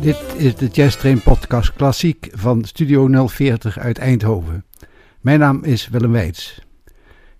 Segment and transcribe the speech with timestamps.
[0.00, 4.64] Dit is de Jazz Train Podcast Klassiek van Studio 040 uit Eindhoven.
[5.20, 6.60] Mijn naam is Willem Weits.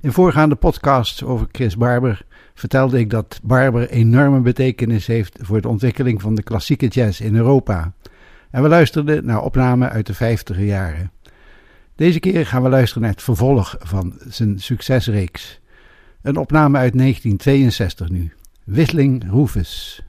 [0.00, 2.24] In voorgaande podcasts over Chris Barber
[2.54, 7.36] vertelde ik dat Barber enorme betekenis heeft voor de ontwikkeling van de klassieke jazz in
[7.36, 7.92] Europa.
[8.50, 11.12] En we luisterden naar opnamen uit de 50 jaren.
[11.94, 15.60] Deze keer gaan we luisteren naar het vervolg van zijn succesreeks.
[16.22, 18.32] Een opname uit 1962 nu.
[18.64, 20.02] Whistling Rufus.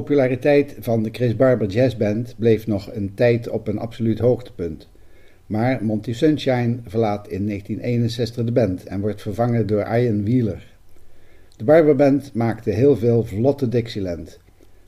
[0.00, 4.88] Populariteit van de Chris Barber Jazz Band bleef nog een tijd op een absoluut hoogtepunt.
[5.46, 10.66] Maar Monty Sunshine verlaat in 1961 de band en wordt vervangen door Ian Wheeler.
[11.56, 14.38] De Barber Band maakte heel veel vlotte Dixieland,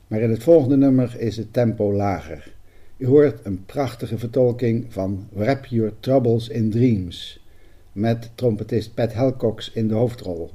[0.07, 2.53] maar in het volgende nummer is het tempo lager.
[2.97, 7.45] U hoort een prachtige vertolking van Wrap Your Troubles in Dreams,
[7.91, 10.51] met trompetist Pat Helcox in de hoofdrol.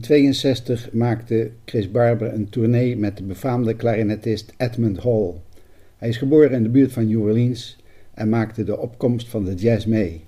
[0.00, 5.32] 1962 maakte Chris Barber een tournee met de befaamde klarinetist Edmund Hall.
[5.96, 7.76] Hij is geboren in de buurt van New Orleans
[8.14, 10.24] en maakte de opkomst van de jazz mee.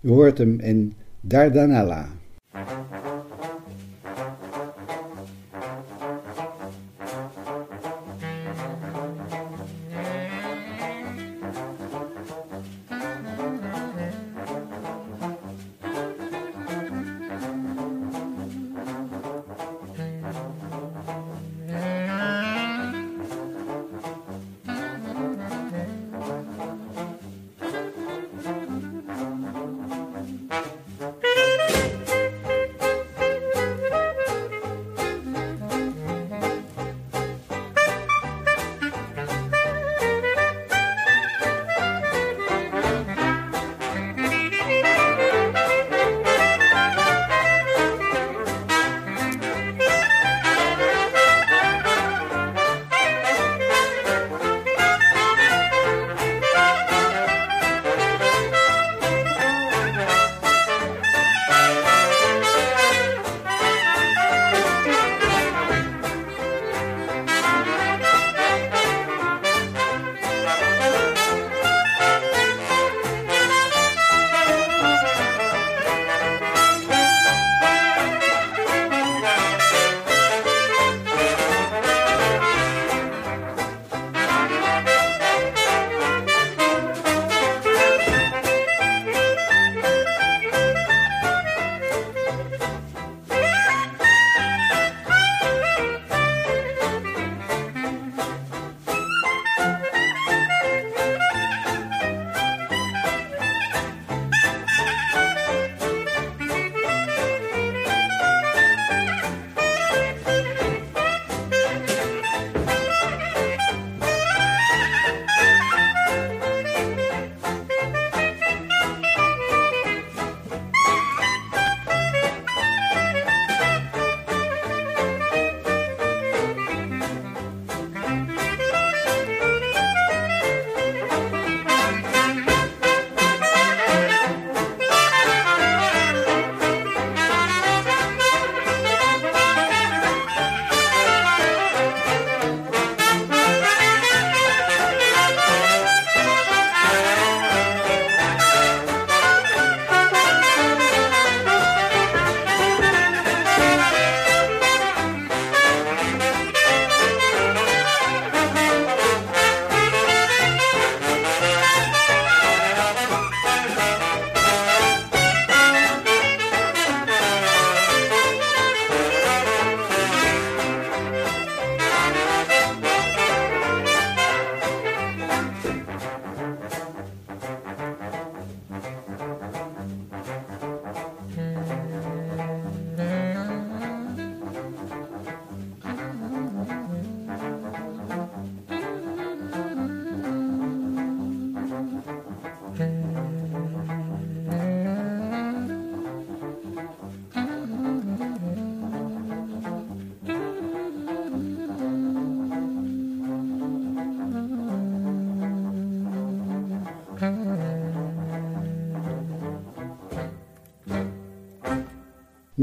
[0.00, 2.08] U hoort hem in Dardanella.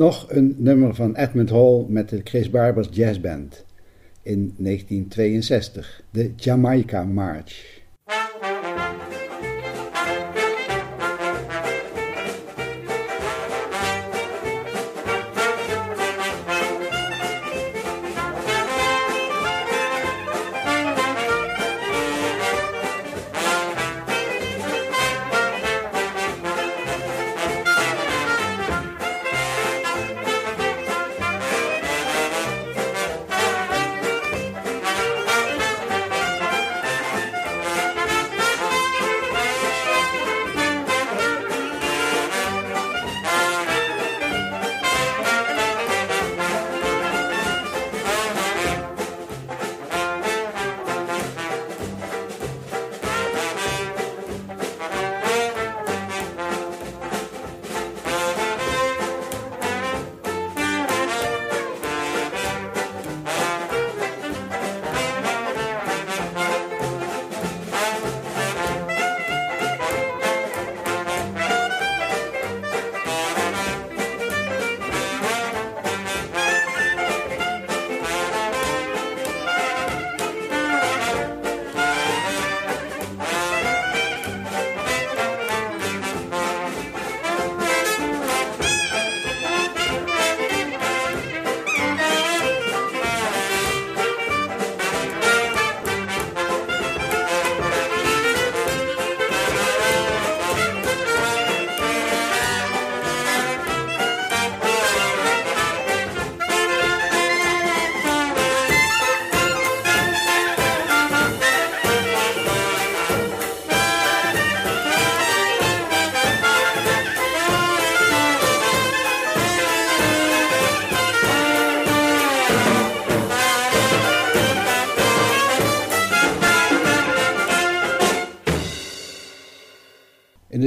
[0.04, 3.66] Nog een nummer van Edmund Hall met de Chris Barbers Jazz Band
[4.22, 7.83] in 1962, de Jamaica March.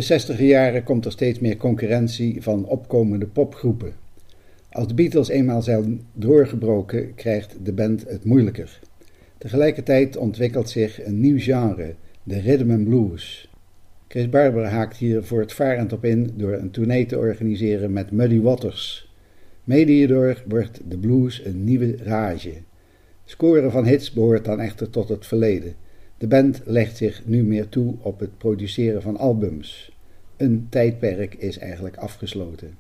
[0.07, 3.93] 60 jaren komt er steeds meer concurrentie van opkomende popgroepen.
[4.71, 8.81] Als de Beatles eenmaal zijn doorgebroken, krijgt de band het moeilijker.
[9.39, 13.51] Tegelijkertijd ontwikkelt zich een nieuw genre, de rhythm and blues.
[14.09, 19.13] Chris Barber haakt hier voortvarend op in door een tournee te organiseren met Muddy Waters.
[19.65, 22.53] Mede hierdoor wordt de blues een nieuwe rage.
[23.25, 25.75] Scoren van hits behoort dan echter tot het verleden.
[26.19, 29.96] De band legt zich nu meer toe op het produceren van albums.
[30.37, 32.76] Een tijdperk is eigenlijk afgesloten.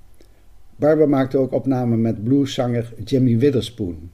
[0.76, 4.10] Barber maakte ook opnamen met blueszanger Jimmy Witherspoon.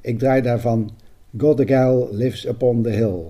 [0.00, 0.90] Ik draai daarvan
[1.38, 3.26] God the Gal Lives Upon the Hill.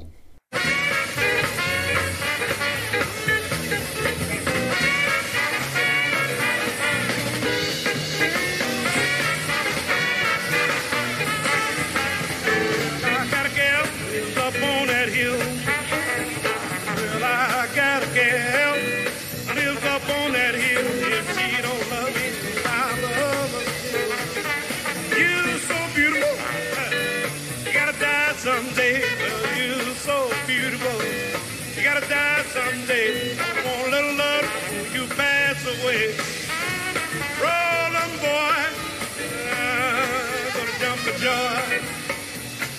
[41.20, 41.80] joy.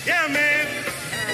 [0.04, 0.66] Yeah, man,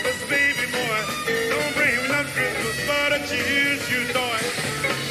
[0.04, 1.00] this baby boy
[1.48, 2.54] don't bring no nothing
[2.86, 5.07] but I choose you toy.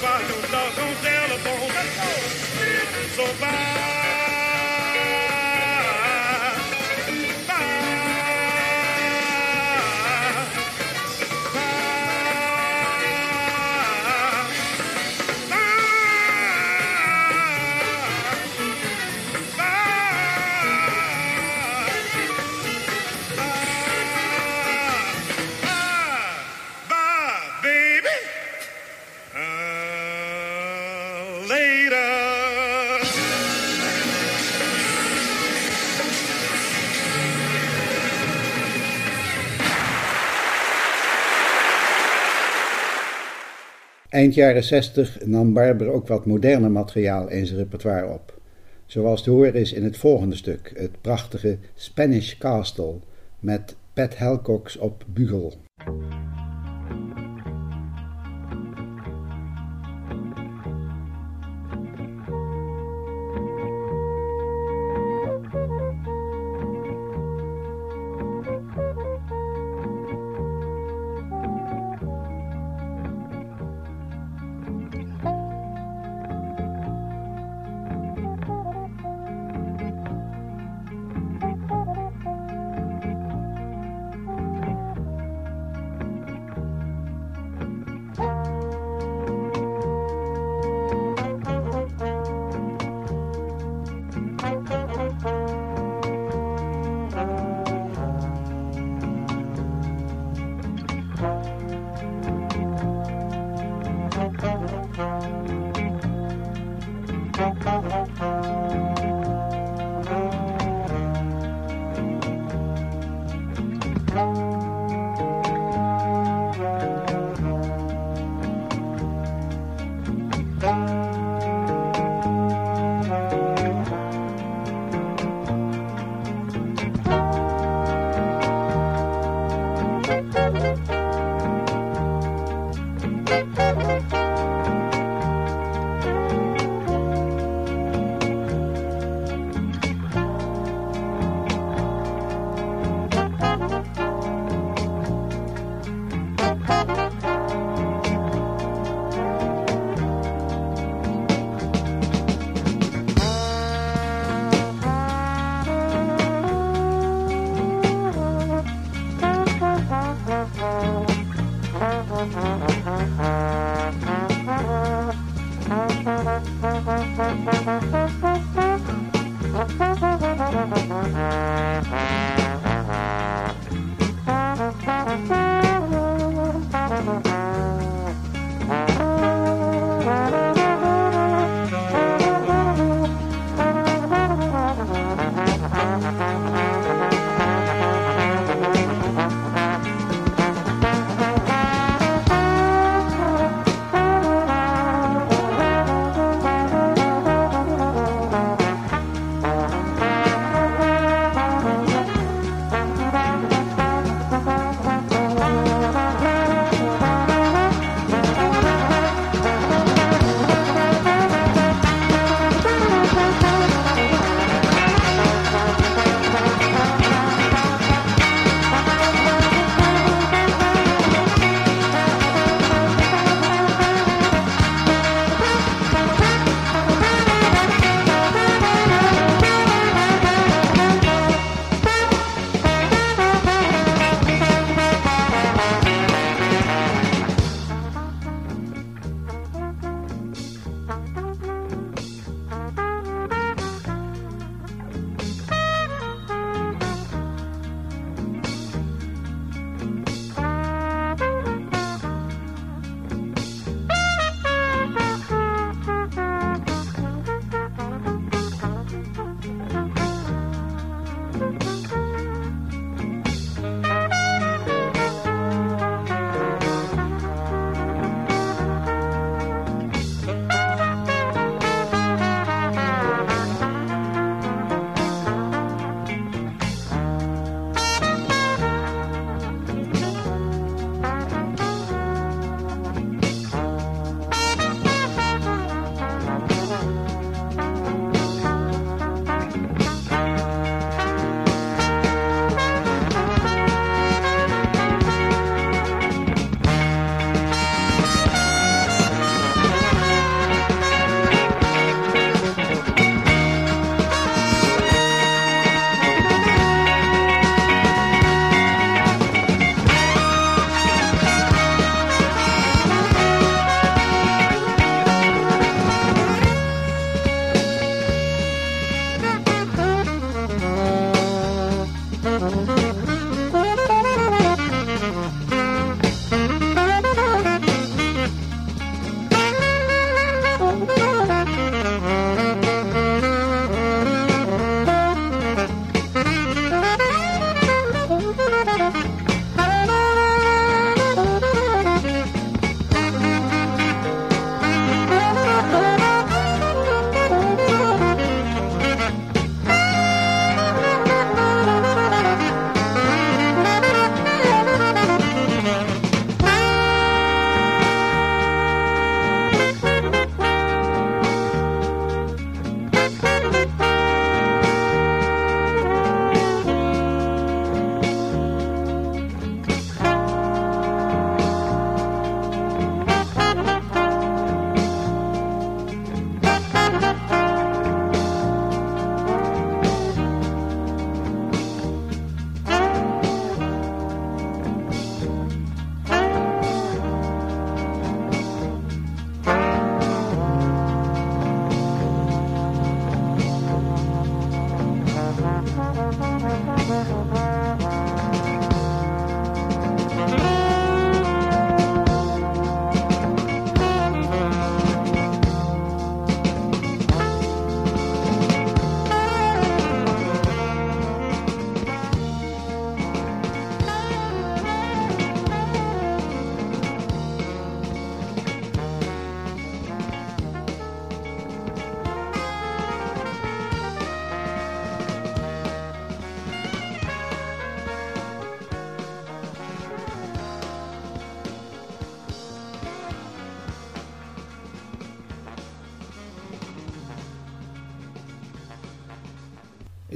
[0.00, 1.70] find new love on telephone.
[3.16, 3.89] So bye.
[44.20, 48.40] Eind jaren 60 nam Barber ook wat moderne materiaal in zijn repertoire op.
[48.86, 52.98] Zoals te horen is in het volgende stuk, het prachtige Spanish Castle
[53.38, 55.54] met Pat Helcox op bugel.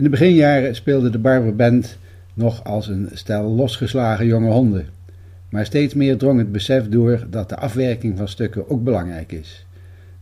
[0.04, 1.98] In de beginjaren speelde de Barber Band
[2.34, 4.86] nog als een stel losgeslagen jonge honden.
[5.48, 9.66] Maar steeds meer drong het besef door dat de afwerking van stukken ook belangrijk is.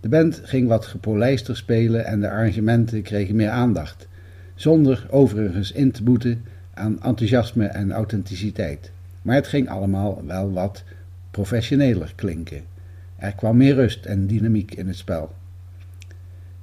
[0.00, 4.08] De band ging wat gepolijster spelen en de arrangementen kregen meer aandacht,
[4.54, 8.90] zonder overigens in te boeten aan enthousiasme en authenticiteit.
[9.22, 10.84] Maar het ging allemaal wel wat
[11.30, 12.62] professioneler klinken.
[13.16, 15.34] Er kwam meer rust en dynamiek in het spel.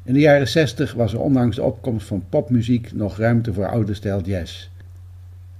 [0.03, 3.93] In de jaren 60 was er ondanks de opkomst van popmuziek nog ruimte voor oude
[3.93, 4.69] stijl jazz.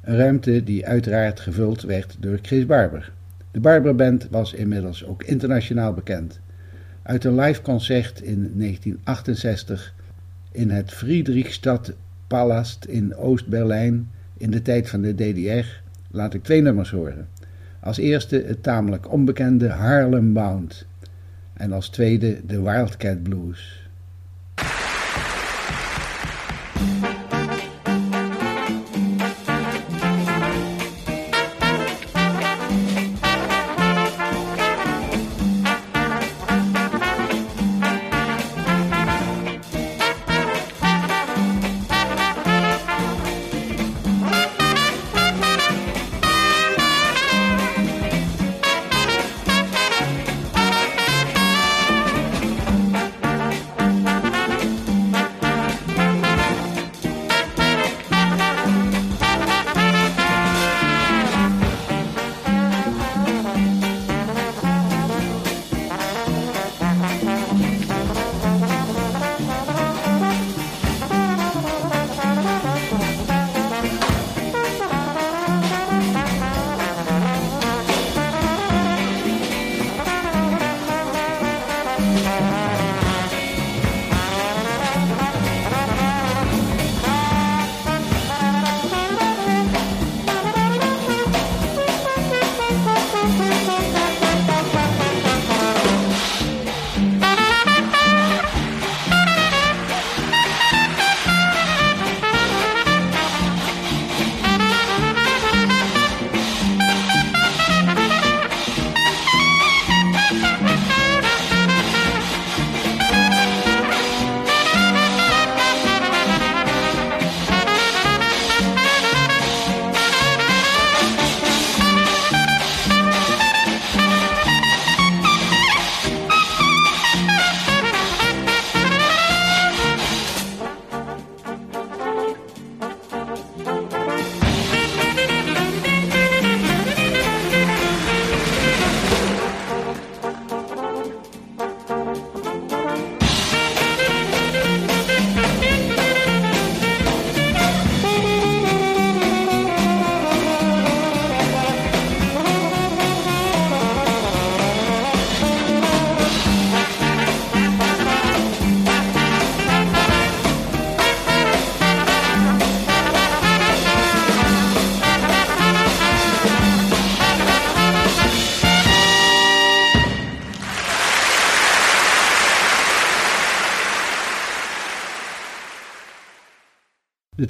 [0.02, 3.12] Een ruimte die uiteraard gevuld werd door Chris Barber.
[3.52, 6.40] De Barber Band was inmiddels ook internationaal bekend.
[7.02, 9.94] Uit een live concert in 1968
[10.52, 11.94] in het Friedrichstad
[12.28, 15.68] Palast in Oost-Berlijn in de tijd van de DDR
[16.12, 17.28] laat ik twee nummers horen.
[17.80, 20.86] Als eerste het tamelijk onbekende Harlem Bound
[21.54, 23.89] en als tweede de Wildcat Blues.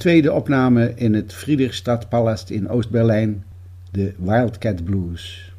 [0.00, 3.44] Tweede opname in het Friedrichstadpalast in Oost-Berlijn,
[3.90, 5.52] de Wildcat Blues.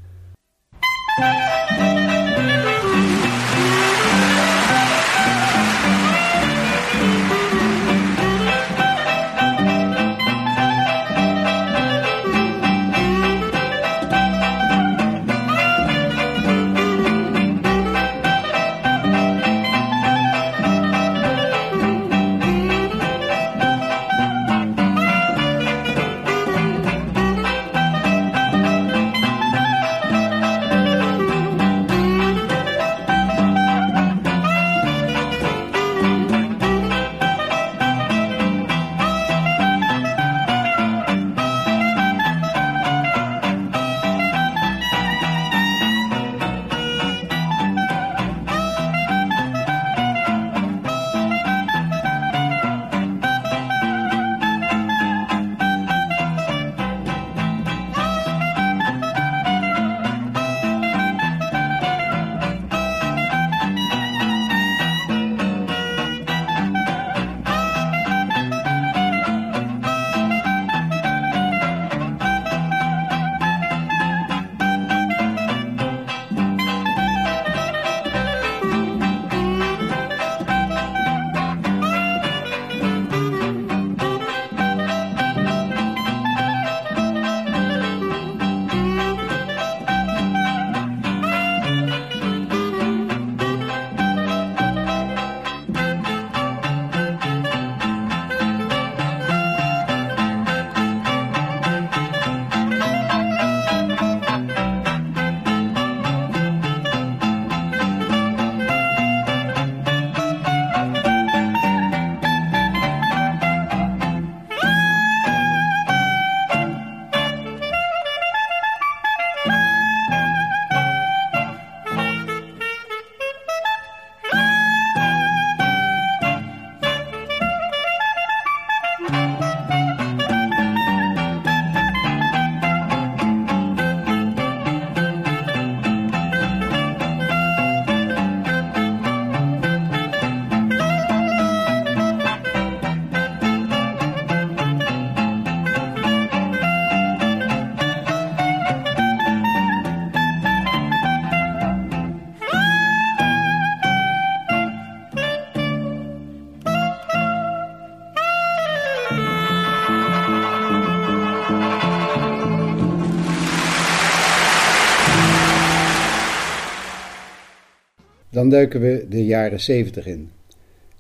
[168.42, 170.30] Dan duiken we de jaren 70 in.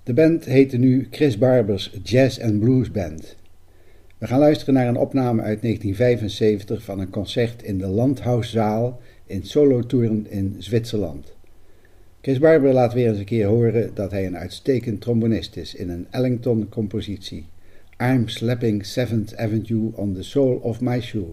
[0.03, 3.35] De band heette nu Chris Barbers Jazz and Blues Band.
[4.17, 9.43] We gaan luisteren naar een opname uit 1975 van een concert in de Landhauszaal in
[9.43, 11.33] Solothurn in Zwitserland.
[12.21, 15.89] Chris Barber laat weer eens een keer horen dat hij een uitstekend trombonist is in
[15.89, 17.45] een Ellington-compositie.
[18.01, 21.27] I'm slapping 7th Avenue on the sole of my shoe.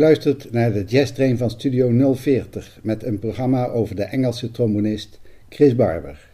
[0.00, 5.76] Luistert naar de jazztrain van Studio 040 met een programma over de Engelse trombonist Chris
[5.76, 6.28] Barber.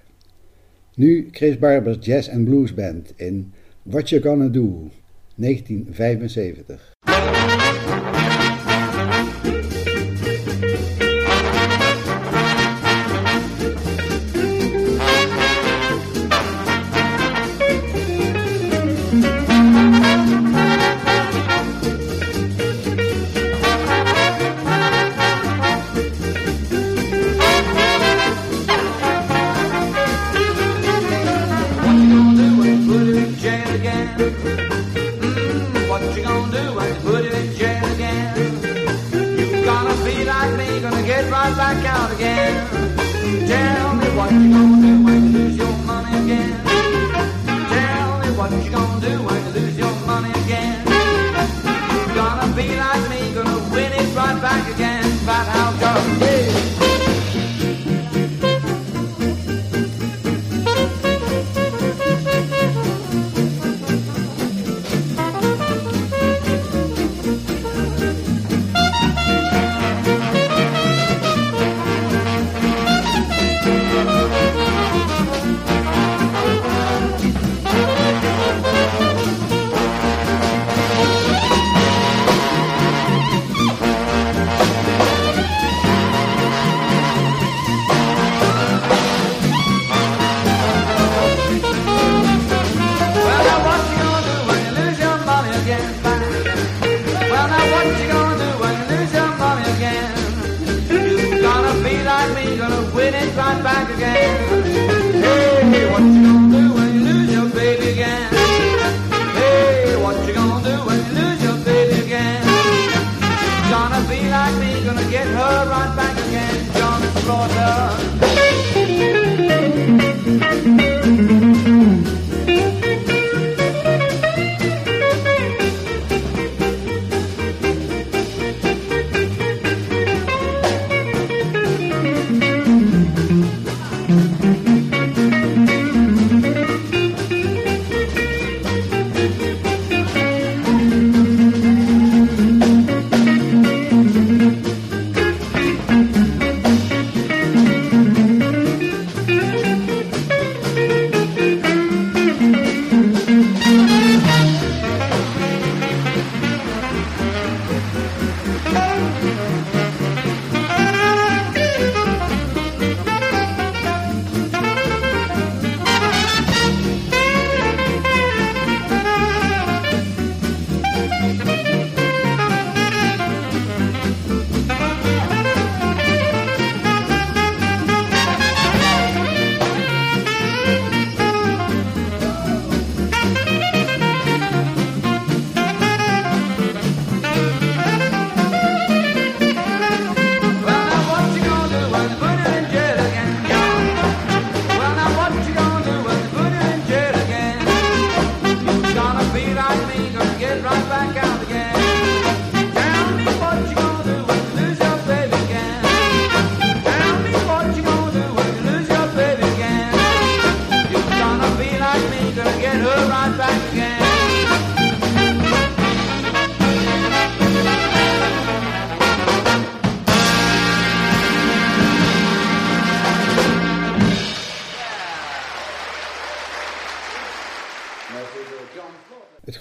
[0.94, 3.52] Nu Chris Barber's Jazz and Blues Band in
[3.82, 4.90] What You Gonna Do,
[5.34, 8.25] 1975.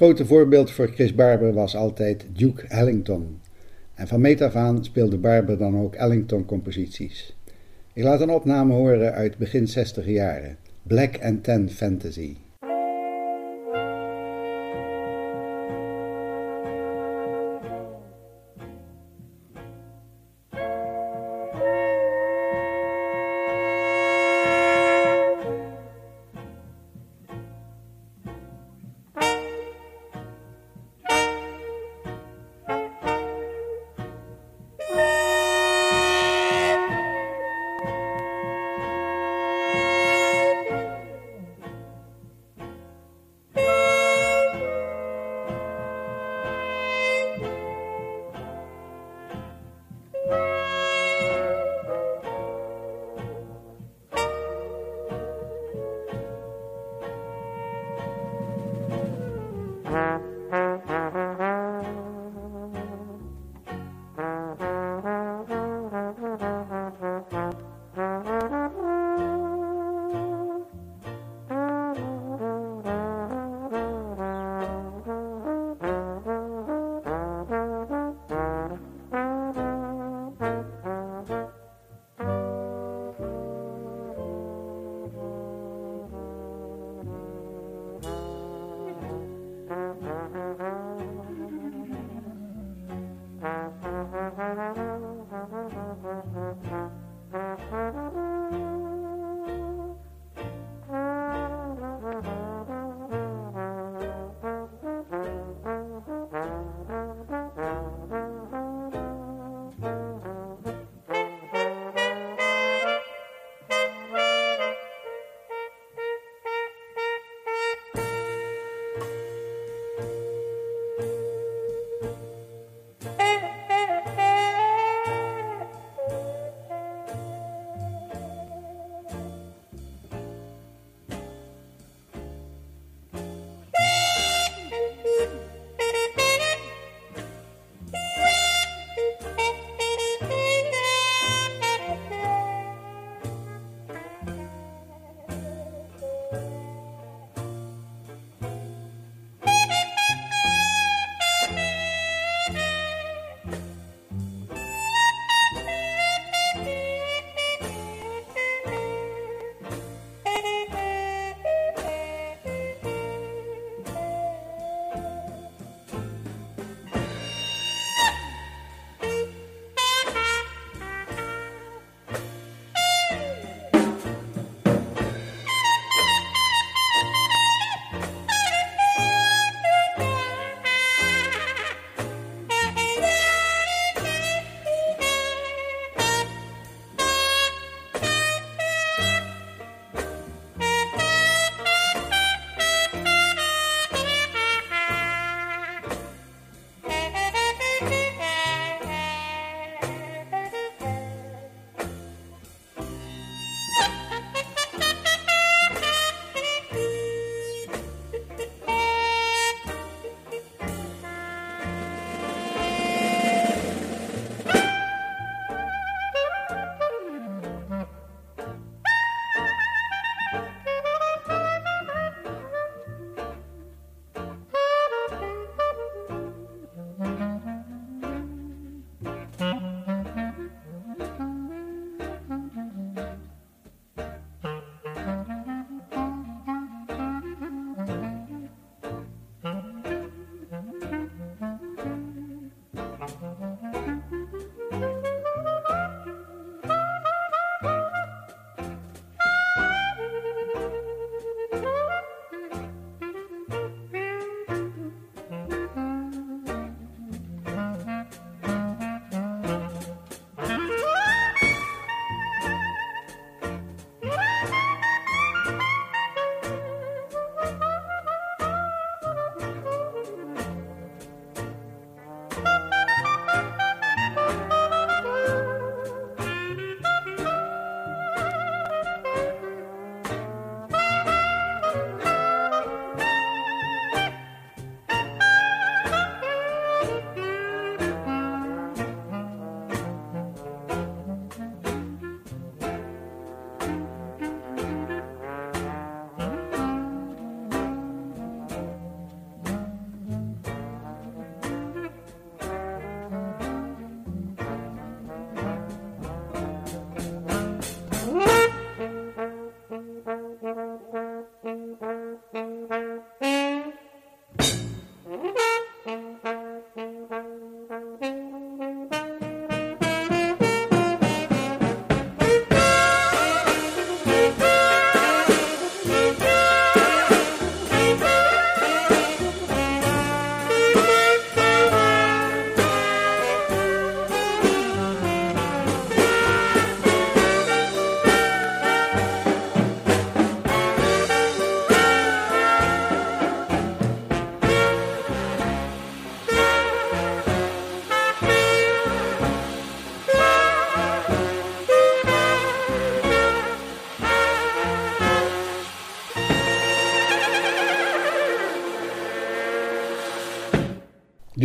[0.06, 3.40] Grote voorbeeld voor Chris Barber was altijd Duke Ellington.
[3.94, 7.36] En van meet af aan speelde Barber dan ook Ellington-composities.
[7.94, 12.36] Ik laat een opname horen uit begin 60 jaren, Black and Tan Fantasy.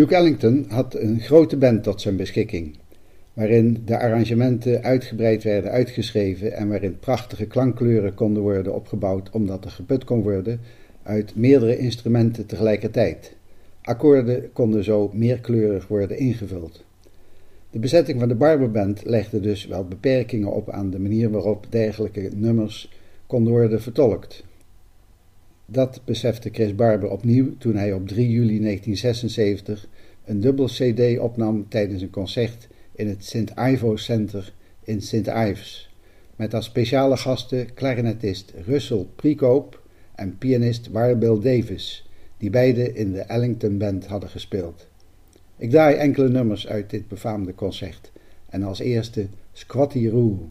[0.01, 2.76] Duke Ellington had een grote band tot zijn beschikking,
[3.32, 9.70] waarin de arrangementen uitgebreid werden uitgeschreven en waarin prachtige klankkleuren konden worden opgebouwd omdat er
[9.70, 10.61] geput kon worden
[11.03, 13.36] uit meerdere instrumenten tegelijkertijd.
[13.82, 16.84] Akkoorden konden zo meerkleurig worden ingevuld.
[17.70, 22.30] De bezetting van de Barberband legde dus wel beperkingen op aan de manier waarop dergelijke
[22.34, 22.92] nummers
[23.26, 24.44] konden worden vertolkt.
[25.72, 29.88] Dat besefte Chris Barber opnieuw toen hij op 3 juli 1976
[30.24, 33.52] een dubbel CD opnam tijdens een concert in het St.
[33.58, 34.52] Ivo Center
[34.84, 35.26] in St.
[35.26, 35.94] Ives,
[36.36, 39.82] met als speciale gasten clarinetist Russell Prikoop
[40.14, 42.08] en pianist Warbill Davis,
[42.38, 44.88] die beide in de Ellington Band hadden gespeeld.
[45.56, 48.12] Ik draai enkele nummers uit dit befaamde concert
[48.48, 50.50] en als eerste Squatty Roo.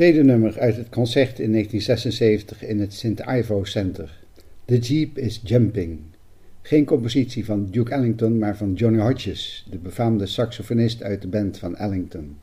[0.00, 3.22] Tweede nummer uit het concert in 1976 in het St.
[3.28, 4.18] Ivo Center.
[4.64, 6.00] The Jeep is Jumping.
[6.62, 11.58] Geen compositie van Duke Ellington, maar van Johnny Hodges, de befaamde saxofonist uit de band
[11.58, 12.36] van Ellington.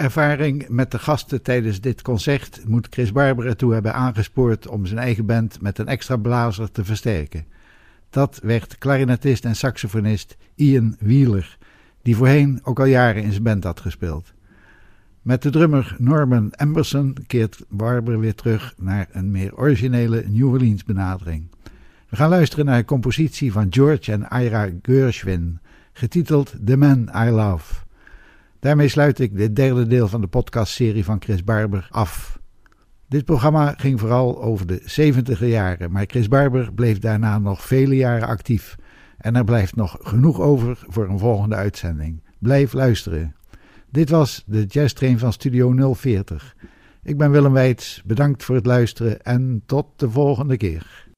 [0.00, 4.98] Ervaring met de gasten tijdens dit concert moet Chris Barber ertoe hebben aangespoord om zijn
[4.98, 7.44] eigen band met een extra blazer te versterken.
[8.10, 11.58] Dat werd klarinetist en saxofonist Ian Wheeler,
[12.02, 14.32] die voorheen ook al jaren in zijn band had gespeeld.
[15.22, 20.84] Met de drummer Norman Emberson keert Barber weer terug naar een meer originele New Orleans
[20.84, 21.48] benadering.
[22.08, 25.58] We gaan luisteren naar een compositie van George en Ira Gershwin,
[25.92, 27.88] getiteld The Man I Love.
[28.60, 32.38] Daarmee sluit ik dit derde deel van de podcastserie van Chris Barber af.
[33.08, 37.96] Dit programma ging vooral over de 70 jaren, maar Chris Barber bleef daarna nog vele
[37.96, 38.76] jaren actief.
[39.18, 42.22] En er blijft nog genoeg over voor een volgende uitzending.
[42.38, 43.34] Blijf luisteren.
[43.90, 46.56] Dit was de Jazz Train van Studio 040.
[47.02, 51.08] Ik ben Willem Weits, bedankt voor het luisteren en tot de volgende keer.